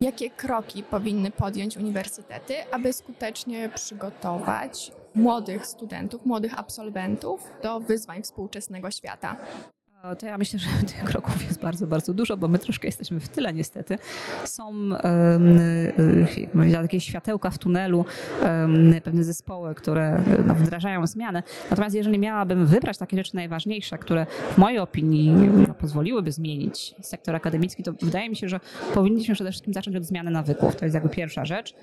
Jakie 0.00 0.30
kroki 0.30 0.82
powinny 0.82 1.30
podjąć 1.30 1.76
uniwersytety, 1.76 2.54
aby 2.72 2.92
skutecznie 2.92 3.68
przygotować 3.74 4.92
młodych 5.14 5.66
studentów, 5.66 6.26
młodych 6.26 6.58
absolwentów 6.58 7.50
do 7.62 7.80
wyzwań 7.80 8.22
współczesnego 8.22 8.90
świata? 8.90 9.36
To 10.18 10.26
ja 10.26 10.38
myślę, 10.38 10.58
że 10.64 10.68
tych 10.86 11.04
kroków 11.04 11.42
jest 11.42 11.60
bardzo, 11.60 11.86
bardzo 11.86 12.14
dużo, 12.14 12.36
bo 12.36 12.48
my 12.48 12.58
troszkę 12.58 12.88
jesteśmy 12.88 13.20
w 13.20 13.28
tyle 13.28 13.52
niestety. 13.52 13.98
Są 14.44 14.68
um, 14.68 15.00
takie 16.72 17.00
światełka 17.00 17.50
w 17.50 17.58
tunelu, 17.58 18.04
um, 18.42 18.94
pewne 19.04 19.24
zespoły, 19.24 19.74
które 19.74 20.22
no, 20.46 20.54
wdrażają 20.54 21.06
zmiany. 21.06 21.42
Natomiast 21.70 21.94
jeżeli 21.94 22.18
miałabym 22.18 22.66
wybrać 22.66 22.98
takie 22.98 23.16
rzeczy 23.16 23.36
najważniejsze, 23.36 23.98
które 23.98 24.26
w 24.54 24.58
mojej 24.58 24.78
opinii 24.78 25.32
no, 25.68 25.74
pozwoliłyby 25.76 26.32
zmienić 26.32 26.94
sektor 27.00 27.36
akademicki, 27.36 27.82
to 27.82 27.92
wydaje 27.92 28.28
mi 28.28 28.36
się, 28.36 28.48
że 28.48 28.60
powinniśmy 28.94 29.34
przede 29.34 29.50
wszystkim 29.50 29.74
zacząć 29.74 29.96
od 29.96 30.04
zmiany 30.04 30.30
nawyków. 30.30 30.76
To 30.76 30.84
jest 30.84 30.94
jakby 30.94 31.08
pierwsza 31.08 31.44
rzecz. 31.44 31.74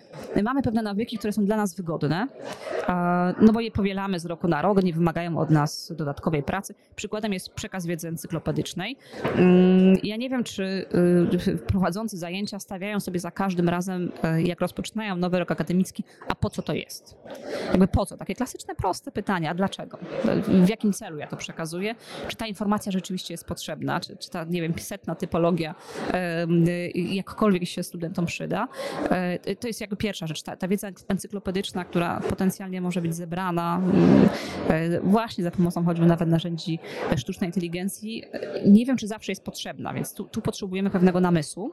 Mamy 0.44 0.62
pewne 0.62 0.82
nawyki, 0.82 1.18
które 1.18 1.34
są 1.34 1.46
dla 1.46 1.58
nas 1.58 1.76
wygodne, 1.76 2.28
no 3.42 3.54
bo 3.54 3.60
je 3.60 3.72
powielamy 3.72 4.20
z 4.20 4.26
roku 4.26 4.48
na 4.48 4.62
rok, 4.62 4.84
nie 4.84 4.94
wymagają 4.94 5.38
od 5.38 5.50
nas 5.50 5.94
dodatkowej 5.98 6.44
pracy. 6.44 6.76
Przykładem 6.96 7.34
jest 7.34 7.50
przekaz 7.50 7.86
wiedzy 7.86 8.08
encyklopedycznej. 8.08 8.98
Mm, 9.36 9.98
ja 10.04 10.16
nie 10.16 10.30
wiem, 10.30 10.44
czy 10.44 10.86
y, 11.48 11.58
prowadzący 11.58 12.18
zajęcia 12.18 12.60
stawiają 12.60 13.00
sobie 13.00 13.20
za 13.20 13.32
każdym 13.32 13.70
razem, 13.70 14.12
y, 14.38 14.44
jak 14.44 14.62
rozpoczynają 14.62 15.16
nowy 15.16 15.40
rok 15.40 15.52
akademicki, 15.52 16.04
a 16.28 16.36
po 16.36 16.50
co 16.50 16.62
to 16.62 16.74
jest? 16.74 17.16
Jakby 17.70 17.88
po 17.88 18.06
co? 18.06 18.18
Takie 18.18 18.36
klasyczne, 18.36 18.76
proste 18.76 19.12
pytania, 19.12 19.52
a 19.52 19.54
dlaczego? 19.54 19.98
W 20.48 20.70
jakim 20.70 20.94
celu 20.94 21.18
ja 21.18 21.28
to 21.28 21.38
przekazuję? 21.38 21.96
Czy 22.28 22.36
ta 22.36 22.48
informacja 22.48 22.92
rzeczywiście 22.92 23.34
jest 23.34 23.46
potrzebna? 23.46 23.83
Czy, 24.00 24.18
czy 24.18 24.30
ta, 24.30 24.44
nie 24.44 24.62
wiem, 24.62 24.74
setna 24.80 25.16
typologia 25.16 25.76
jakkolwiek 26.94 27.66
się 27.66 27.84
studentom 27.84 28.26
przyda? 28.26 28.68
To 29.60 29.68
jest 29.68 29.82
jakby 29.82 29.96
pierwsza 29.96 30.28
rzecz. 30.28 30.44
Ta, 30.44 30.56
ta 30.56 30.68
wiedza 30.68 30.88
encyklopedyczna, 31.08 31.86
która 31.86 32.20
potencjalnie 32.20 32.82
może 32.82 33.02
być 33.02 33.16
zebrana 33.16 33.82
właśnie 35.04 35.44
za 35.44 35.52
pomocą 35.52 35.86
choćby 35.86 36.06
nawet 36.06 36.30
narzędzi 36.30 36.80
sztucznej 37.18 37.48
inteligencji, 37.48 38.24
nie 38.66 38.86
wiem, 38.86 38.98
czy 38.98 39.08
zawsze 39.08 39.32
jest 39.32 39.44
potrzebna, 39.44 39.94
więc 39.94 40.14
tu, 40.14 40.24
tu 40.24 40.42
potrzebujemy 40.42 40.90
pewnego 40.90 41.20
namysłu. 41.20 41.72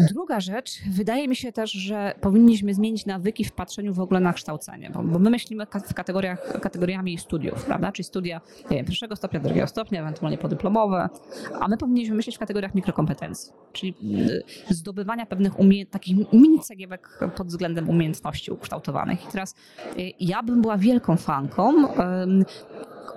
Druga 0.00 0.40
rzecz, 0.40 0.70
wydaje 0.90 1.28
mi 1.28 1.36
się 1.36 1.52
też, 1.52 1.72
że 1.72 2.14
powinniśmy 2.20 2.74
zmienić 2.74 3.06
nawyki 3.06 3.44
w 3.44 3.52
patrzeniu 3.52 3.94
w 3.94 4.00
ogóle 4.00 4.20
na 4.20 4.32
kształcenie, 4.32 4.90
bo, 4.90 5.02
bo 5.02 5.18
my 5.18 5.30
myślimy 5.30 5.66
w 5.88 5.94
kategoriach, 5.94 6.60
kategoriami 6.60 7.18
studiów, 7.18 7.64
prawda? 7.64 7.92
Czyli 7.92 8.04
studia 8.04 8.40
wiem, 8.70 8.86
pierwszego 8.86 9.16
stopnia, 9.16 9.40
drugiego 9.40 9.66
stopnia, 9.66 10.00
ewentualnie 10.00 10.38
podyplomowe, 10.38 11.08
a 11.60 11.68
my 11.68 11.76
powinniśmy 11.76 12.14
myśleć 12.14 12.36
w 12.36 12.38
kategoriach 12.38 12.74
mikrokompetencji, 12.74 13.52
czyli 13.72 13.94
y, 14.70 14.74
zdobywania 14.74 15.26
pewnych 15.26 15.58
umie- 15.58 15.86
takich 15.86 16.32
mini 16.32 16.60
cegiewek 16.60 17.20
pod 17.36 17.46
względem 17.46 17.88
umiejętności 17.88 18.50
ukształtowanych. 18.50 19.24
I 19.24 19.32
teraz 19.32 19.54
y, 19.98 20.12
ja 20.20 20.42
bym 20.42 20.62
była 20.62 20.78
wielką 20.78 21.16
fanką 21.16 21.74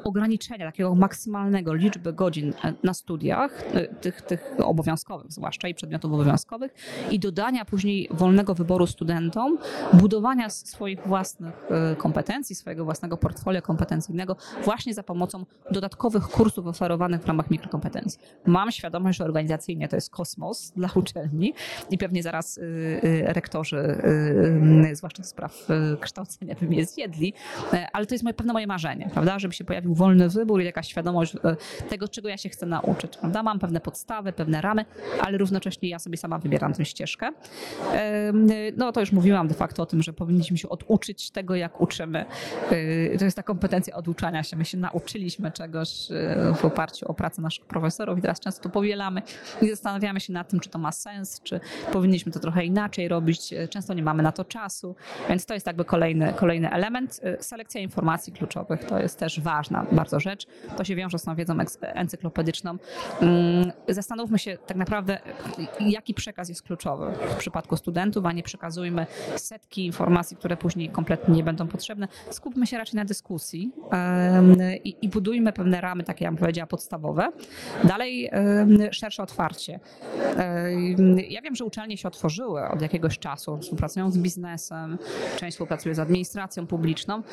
ograniczenia 0.03 0.65
takiego 0.65 0.96
maksymalnego 0.96 1.74
liczby 1.74 2.13
godzin 2.13 2.53
e, 2.63 2.74
na 2.84 2.93
studiach, 2.93 3.63
e, 3.74 3.88
tych, 3.88 4.22
tych 4.22 4.53
obowiązkowych 4.63 5.31
zwłaszcza 5.31 5.67
i 5.67 5.74
przedmiotów 5.74 6.13
obowiązkowych 6.13 6.74
i 7.12 7.20
dodania 7.20 7.65
później 7.65 8.08
wolnego 8.12 8.55
wyboru 8.55 8.88
studentom, 8.88 9.58
budowania 9.93 10.50
swoich 10.50 11.08
własnych 11.08 11.65
e, 11.70 11.96
kompetencji, 11.96 12.55
swojego 12.55 12.86
własnego 12.86 13.17
portfolio 13.17 13.62
kompetencyjnego 13.62 14.36
właśnie 14.63 14.93
za 14.93 15.03
pomocą 15.03 15.46
dodatkowych 15.72 16.24
kursów 16.24 16.67
oferowanych 16.67 17.22
w 17.22 17.25
ramach 17.25 17.51
mikrokompetencji. 17.51 18.20
Mam 18.46 18.72
świadomość, 18.72 19.17
że 19.17 19.24
organizacyjnie 19.24 19.88
to 19.88 19.96
jest 19.96 20.10
kosmos 20.10 20.72
dla 20.75 20.89
uczelni 20.96 21.53
i 21.89 21.98
pewnie 21.98 22.24
zaraz 22.24 22.60
rektorzy, 23.24 24.01
zwłaszcza 24.93 25.22
do 25.22 25.27
spraw 25.27 25.67
kształcenia, 26.00 26.55
by 26.55 26.65
mnie 26.65 26.86
zjedli, 26.86 27.34
ale 27.93 28.05
to 28.05 28.13
jest 28.13 28.24
moje, 28.24 28.34
pewne 28.34 28.53
moje 28.53 28.67
marzenie, 28.67 29.10
prawda, 29.13 29.39
żeby 29.39 29.53
się 29.53 29.63
pojawił 29.63 29.90
wolny 29.95 30.29
wybór 30.29 30.62
i 30.62 30.65
jakaś 30.65 30.88
świadomość 30.88 31.36
e, 31.36 31.55
tego, 31.89 32.07
czego 32.07 32.29
ja 32.29 32.38
się 32.38 32.50
chcę 32.50 32.65
nauczyć. 32.65 33.17
Prawda? 33.17 33.43
Mam 33.43 33.60
pewne 33.60 33.79
podstawy, 33.79 34.33
pewne 34.33 34.62
ramy, 34.62 34.86
ale 35.21 35.38
równocześnie 35.38 35.89
ja 35.89 36.00
sobie 36.00 36.17
sama 36.17 36.39
wybieram 36.39 36.74
tę 36.74 36.86
ścieżkę. 36.86 37.31
No 38.77 38.91
to 38.91 39.00
już 39.00 39.12
mówiłam 39.12 39.48
de 39.48 39.53
facto 39.53 39.83
o 39.83 39.86
tym, 39.86 40.03
że 40.03 40.13
powinniśmy 40.13 40.57
się 40.57 40.69
oduczyć 40.69 41.31
tego, 41.31 41.55
jak 41.55 41.81
uczymy. 41.81 42.25
E, 42.71 43.17
to 43.17 43.25
jest 43.25 43.38
ta 43.38 43.43
kompetencja 43.43 43.95
oduczania 43.95 44.43
się. 44.43 44.57
My 44.57 44.65
się 44.65 44.77
nauczyliśmy 44.77 45.51
czegoś 45.51 46.12
e, 46.12 46.53
w 46.55 46.65
oparciu 46.65 47.07
o 47.07 47.13
pracę 47.13 47.41
naszych 47.41 47.65
profesorów 47.65 48.19
i 48.19 48.21
teraz 48.21 48.39
często 48.39 48.63
to 48.63 48.69
powielamy 48.69 49.21
i 49.62 49.69
zastanawiamy 49.69 50.19
się 50.19 50.33
nad 50.33 50.50
tym, 50.50 50.60
czy 50.60 50.69
to 50.69 50.79
ma 50.79 50.91
sens, 50.91 51.41
czy 51.43 51.60
powinniśmy 51.91 52.31
to 52.31 52.39
trochę 52.39 52.65
inaczej 52.65 53.07
robić. 53.07 53.53
Często 53.69 53.93
nie 53.93 54.03
mamy 54.03 54.24
na 54.24 54.31
to 54.31 54.45
czasu, 54.45 54.95
więc 55.29 55.45
to 55.45 55.53
jest 55.53 55.67
jakby 55.67 55.86
kolejny, 55.86 56.33
kolejny 56.33 56.71
element. 56.71 57.21
Selekcja 57.39 57.81
informacji 57.81 58.33
kluczowych 58.33 58.83
to 58.86 59.00
jest 59.00 59.19
też 59.19 59.39
ważna 59.39 59.80
bardzo 59.91 60.19
rzecz. 60.19 60.47
To 60.77 60.83
się 60.83 60.95
wiąże 60.95 61.19
z 61.19 61.23
tą 61.23 61.35
wiedzą 61.35 61.57
encyklopedyczną. 61.81 62.77
Mm, 63.21 63.71
zastanówmy 63.89 64.39
się 64.39 64.57
tak 64.57 64.77
naprawdę, 64.77 65.19
jaki 65.79 66.13
przekaz 66.13 66.50
jest 66.50 66.63
kluczowy 66.63 67.13
w 67.29 67.35
przypadku 67.35 67.77
studentów, 67.77 68.25
a 68.25 68.31
nie 68.31 68.43
przekazujmy 68.43 69.07
setki 69.35 69.85
informacji, 69.85 70.38
które 70.38 70.57
później 70.57 70.89
kompletnie 70.89 71.35
nie 71.35 71.43
będą 71.43 71.67
potrzebne. 71.67 72.07
Skupmy 72.29 72.67
się 72.67 72.77
raczej 72.77 72.95
na 72.95 73.05
dyskusji 73.05 73.71
i, 75.01 75.09
budujmy 75.09 75.53
pewne 75.53 75.81
ramy, 75.81 76.03
takie 76.03 76.25
jak 76.25 76.35
powiedziała, 76.35 76.67
podstawowe. 76.67 77.31
Dalej 77.83 78.31
szersze 78.91 79.23
otwarcie. 79.23 79.79
Ja 81.29 81.41
wiem, 81.41 81.55
że 81.55 81.65
uczelnie 81.65 81.97
się 81.97 82.07
otworzyły 82.07 82.67
od 82.67 82.81
jakiegoś 82.81 83.19
czasu, 83.19 83.57
współpracują 83.57 84.11
z 84.11 84.17
biznesem, 84.17 84.97
część 85.38 85.55
współpracuje 85.55 85.95
z 85.95 86.00
administracją 86.00 86.67
publiczną, 86.67 87.23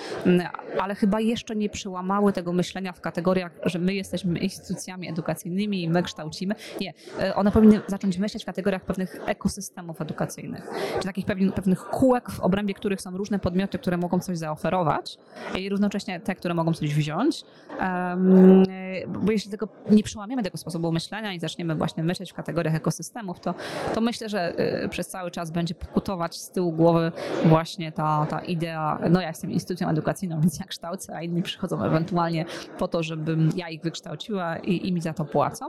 ale 0.80 0.94
chyba 0.94 1.20
jeszcze 1.20 1.56
nie 1.56 1.68
przełamały 1.68 2.32
tego 2.38 2.52
myślenia 2.52 2.92
w 2.92 3.00
kategoriach, 3.00 3.52
że 3.64 3.78
my 3.78 3.94
jesteśmy 3.94 4.38
instytucjami 4.38 5.08
edukacyjnymi 5.08 5.82
i 5.82 5.88
my 5.88 6.02
kształcimy. 6.02 6.54
Nie, 6.80 6.94
e, 7.20 7.34
one 7.34 7.52
powinny 7.52 7.80
zacząć 7.86 8.18
myśleć 8.18 8.42
w 8.42 8.46
kategoriach 8.46 8.84
pewnych 8.84 9.20
ekosystemów 9.26 10.00
edukacyjnych, 10.00 10.68
czy 10.98 11.06
takich 11.06 11.26
pewnych, 11.26 11.54
pewnych 11.54 11.84
kółek, 11.84 12.30
w 12.30 12.40
obrębie 12.40 12.74
których 12.74 13.00
są 13.00 13.16
różne 13.16 13.38
podmioty, 13.38 13.78
które 13.78 13.96
mogą 13.96 14.20
coś 14.20 14.38
zaoferować 14.38 15.18
i 15.58 15.68
równocześnie 15.68 16.20
te, 16.20 16.34
które 16.34 16.54
mogą 16.54 16.72
coś 16.72 16.94
wziąć. 16.94 17.42
Um, 17.80 18.64
bo 19.08 19.32
jeśli 19.32 19.50
tego 19.50 19.68
nie 19.90 20.02
przełamiemy 20.02 20.42
tego 20.42 20.58
sposobu 20.58 20.92
myślenia 20.92 21.32
i 21.32 21.40
zaczniemy 21.40 21.74
właśnie 21.74 22.02
myśleć 22.02 22.32
w 22.32 22.34
kategoriach 22.34 22.74
ekosystemów, 22.74 23.40
to, 23.40 23.54
to 23.94 24.00
myślę, 24.00 24.28
że 24.28 24.58
e, 24.58 24.88
przez 24.88 25.08
cały 25.08 25.30
czas 25.30 25.50
będzie 25.50 25.74
pokutować 25.74 26.36
z 26.36 26.50
tyłu 26.50 26.72
głowy 26.72 27.12
właśnie 27.44 27.92
ta, 27.92 28.26
ta 28.30 28.40
idea, 28.40 28.98
no 29.10 29.20
ja 29.20 29.28
jestem 29.28 29.50
instytucją 29.50 29.88
edukacyjną, 29.88 30.40
więc 30.40 30.58
ja 30.60 30.66
kształcę, 30.66 31.16
a 31.16 31.22
inni 31.22 31.42
przychodzą 31.42 31.84
ewentualnie 31.84 32.44
po 32.78 32.88
to, 32.88 33.02
żebym 33.02 33.50
ja 33.56 33.68
ich 33.68 33.82
wykształciła 33.82 34.56
i, 34.56 34.88
i 34.88 34.92
mi 34.92 35.00
za 35.00 35.12
to 35.12 35.24
płacą. 35.24 35.66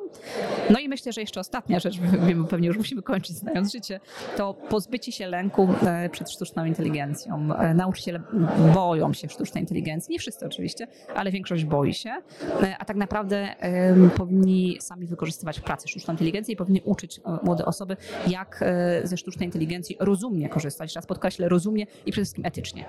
No 0.70 0.80
i 0.80 0.90
myślę, 0.90 1.14
że 1.14 1.22
jeszcze 1.22 1.40
ostatnia 1.40 1.80
rzecz, 1.80 2.00
wiem, 2.28 2.48
pewnie 2.48 2.68
już 2.68 2.78
musimy 2.78 3.02
kończyć 3.02 3.36
znając 3.36 3.72
życie, 3.72 4.00
to 4.38 4.54
pozbycie 4.54 5.12
się 5.12 5.28
lęku 5.28 5.70
e, 5.86 6.10
przed 6.10 6.32
sztuczną 6.32 6.66
inteligencją. 6.66 7.56
E, 7.56 7.74
nauczyciele 7.74 8.22
boją 8.74 9.14
się 9.14 9.30
sztucznej 9.30 9.64
inteligencji, 9.64 10.12
nie 10.12 10.20
wszyscy 10.20 10.46
oczywiście, 10.46 10.88
ale 11.16 11.32
większość 11.32 11.66
boi 11.66 11.94
się, 11.94 12.10
e, 12.62 12.78
a 12.80 12.86
tak 12.86 12.98
naprawdę 12.98 13.09
powinni 14.16 14.78
sami 14.82 15.08
wykorzystywać 15.08 15.60
w 15.60 15.64
pracy 15.64 15.88
sztuczną 15.88 16.14
inteligencję 16.14 16.54
i 16.54 16.58
powinni 16.58 16.82
uczyć 16.86 17.22
młode 17.44 17.66
osoby, 17.66 17.98
jak 18.28 18.64
ze 19.04 19.18
sztucznej 19.18 19.48
inteligencji 19.48 19.98
rozumnie 20.00 20.50
korzystać. 20.50 20.96
Raz 20.96 21.06
podkreślę, 21.06 21.50
rozumnie 21.50 21.88
i 22.06 22.12
przede 22.12 22.26
wszystkim 22.26 22.46
etycznie. 22.46 22.86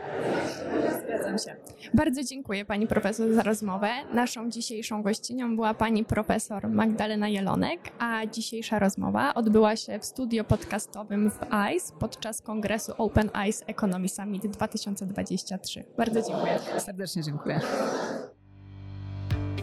Zgadzam 1.04 1.38
się. 1.38 1.56
Bardzo 1.94 2.24
dziękuję 2.24 2.64
pani 2.64 2.86
profesor 2.86 3.34
za 3.34 3.42
rozmowę. 3.42 3.88
Naszą 4.14 4.50
dzisiejszą 4.50 5.02
gościnią 5.02 5.56
była 5.56 5.74
pani 5.74 6.04
profesor 6.04 6.68
Magdalena 6.68 7.28
Jelonek, 7.28 7.80
a 7.98 8.26
dzisiejsza 8.26 8.78
rozmowa 8.78 9.34
odbyła 9.34 9.76
się 9.76 9.98
w 9.98 10.04
studio 10.04 10.44
podcastowym 10.44 11.30
w 11.30 11.38
ICE 11.50 11.92
podczas 12.00 12.42
kongresu 12.42 12.92
Open 12.98 13.30
ICE 13.48 13.66
Economy 13.66 14.08
Summit 14.08 14.46
2023. 14.46 15.84
Bardzo 15.96 16.22
dziękuję. 16.22 16.58
Serdecznie 16.78 17.22
dziękuję. 17.22 17.60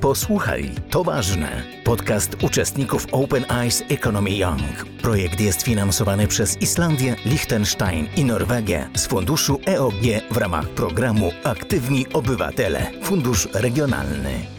Posłuchaj, 0.07 0.71
to 0.89 1.03
ważne. 1.03 1.63
Podcast 1.83 2.43
uczestników 2.43 3.07
Open 3.11 3.45
Eyes 3.51 3.83
Economy 3.89 4.29
Young. 4.31 4.85
Projekt 5.01 5.39
jest 5.39 5.61
finansowany 5.61 6.27
przez 6.27 6.61
Islandię, 6.61 7.15
Liechtenstein 7.25 8.07
i 8.15 8.25
Norwegię 8.25 8.89
z 8.95 9.05
funduszu 9.07 9.59
EOG 9.65 10.03
w 10.31 10.37
ramach 10.37 10.69
programu 10.69 11.31
Aktywni 11.43 12.05
Obywatele, 12.13 12.91
Fundusz 13.03 13.47
Regionalny. 13.53 14.56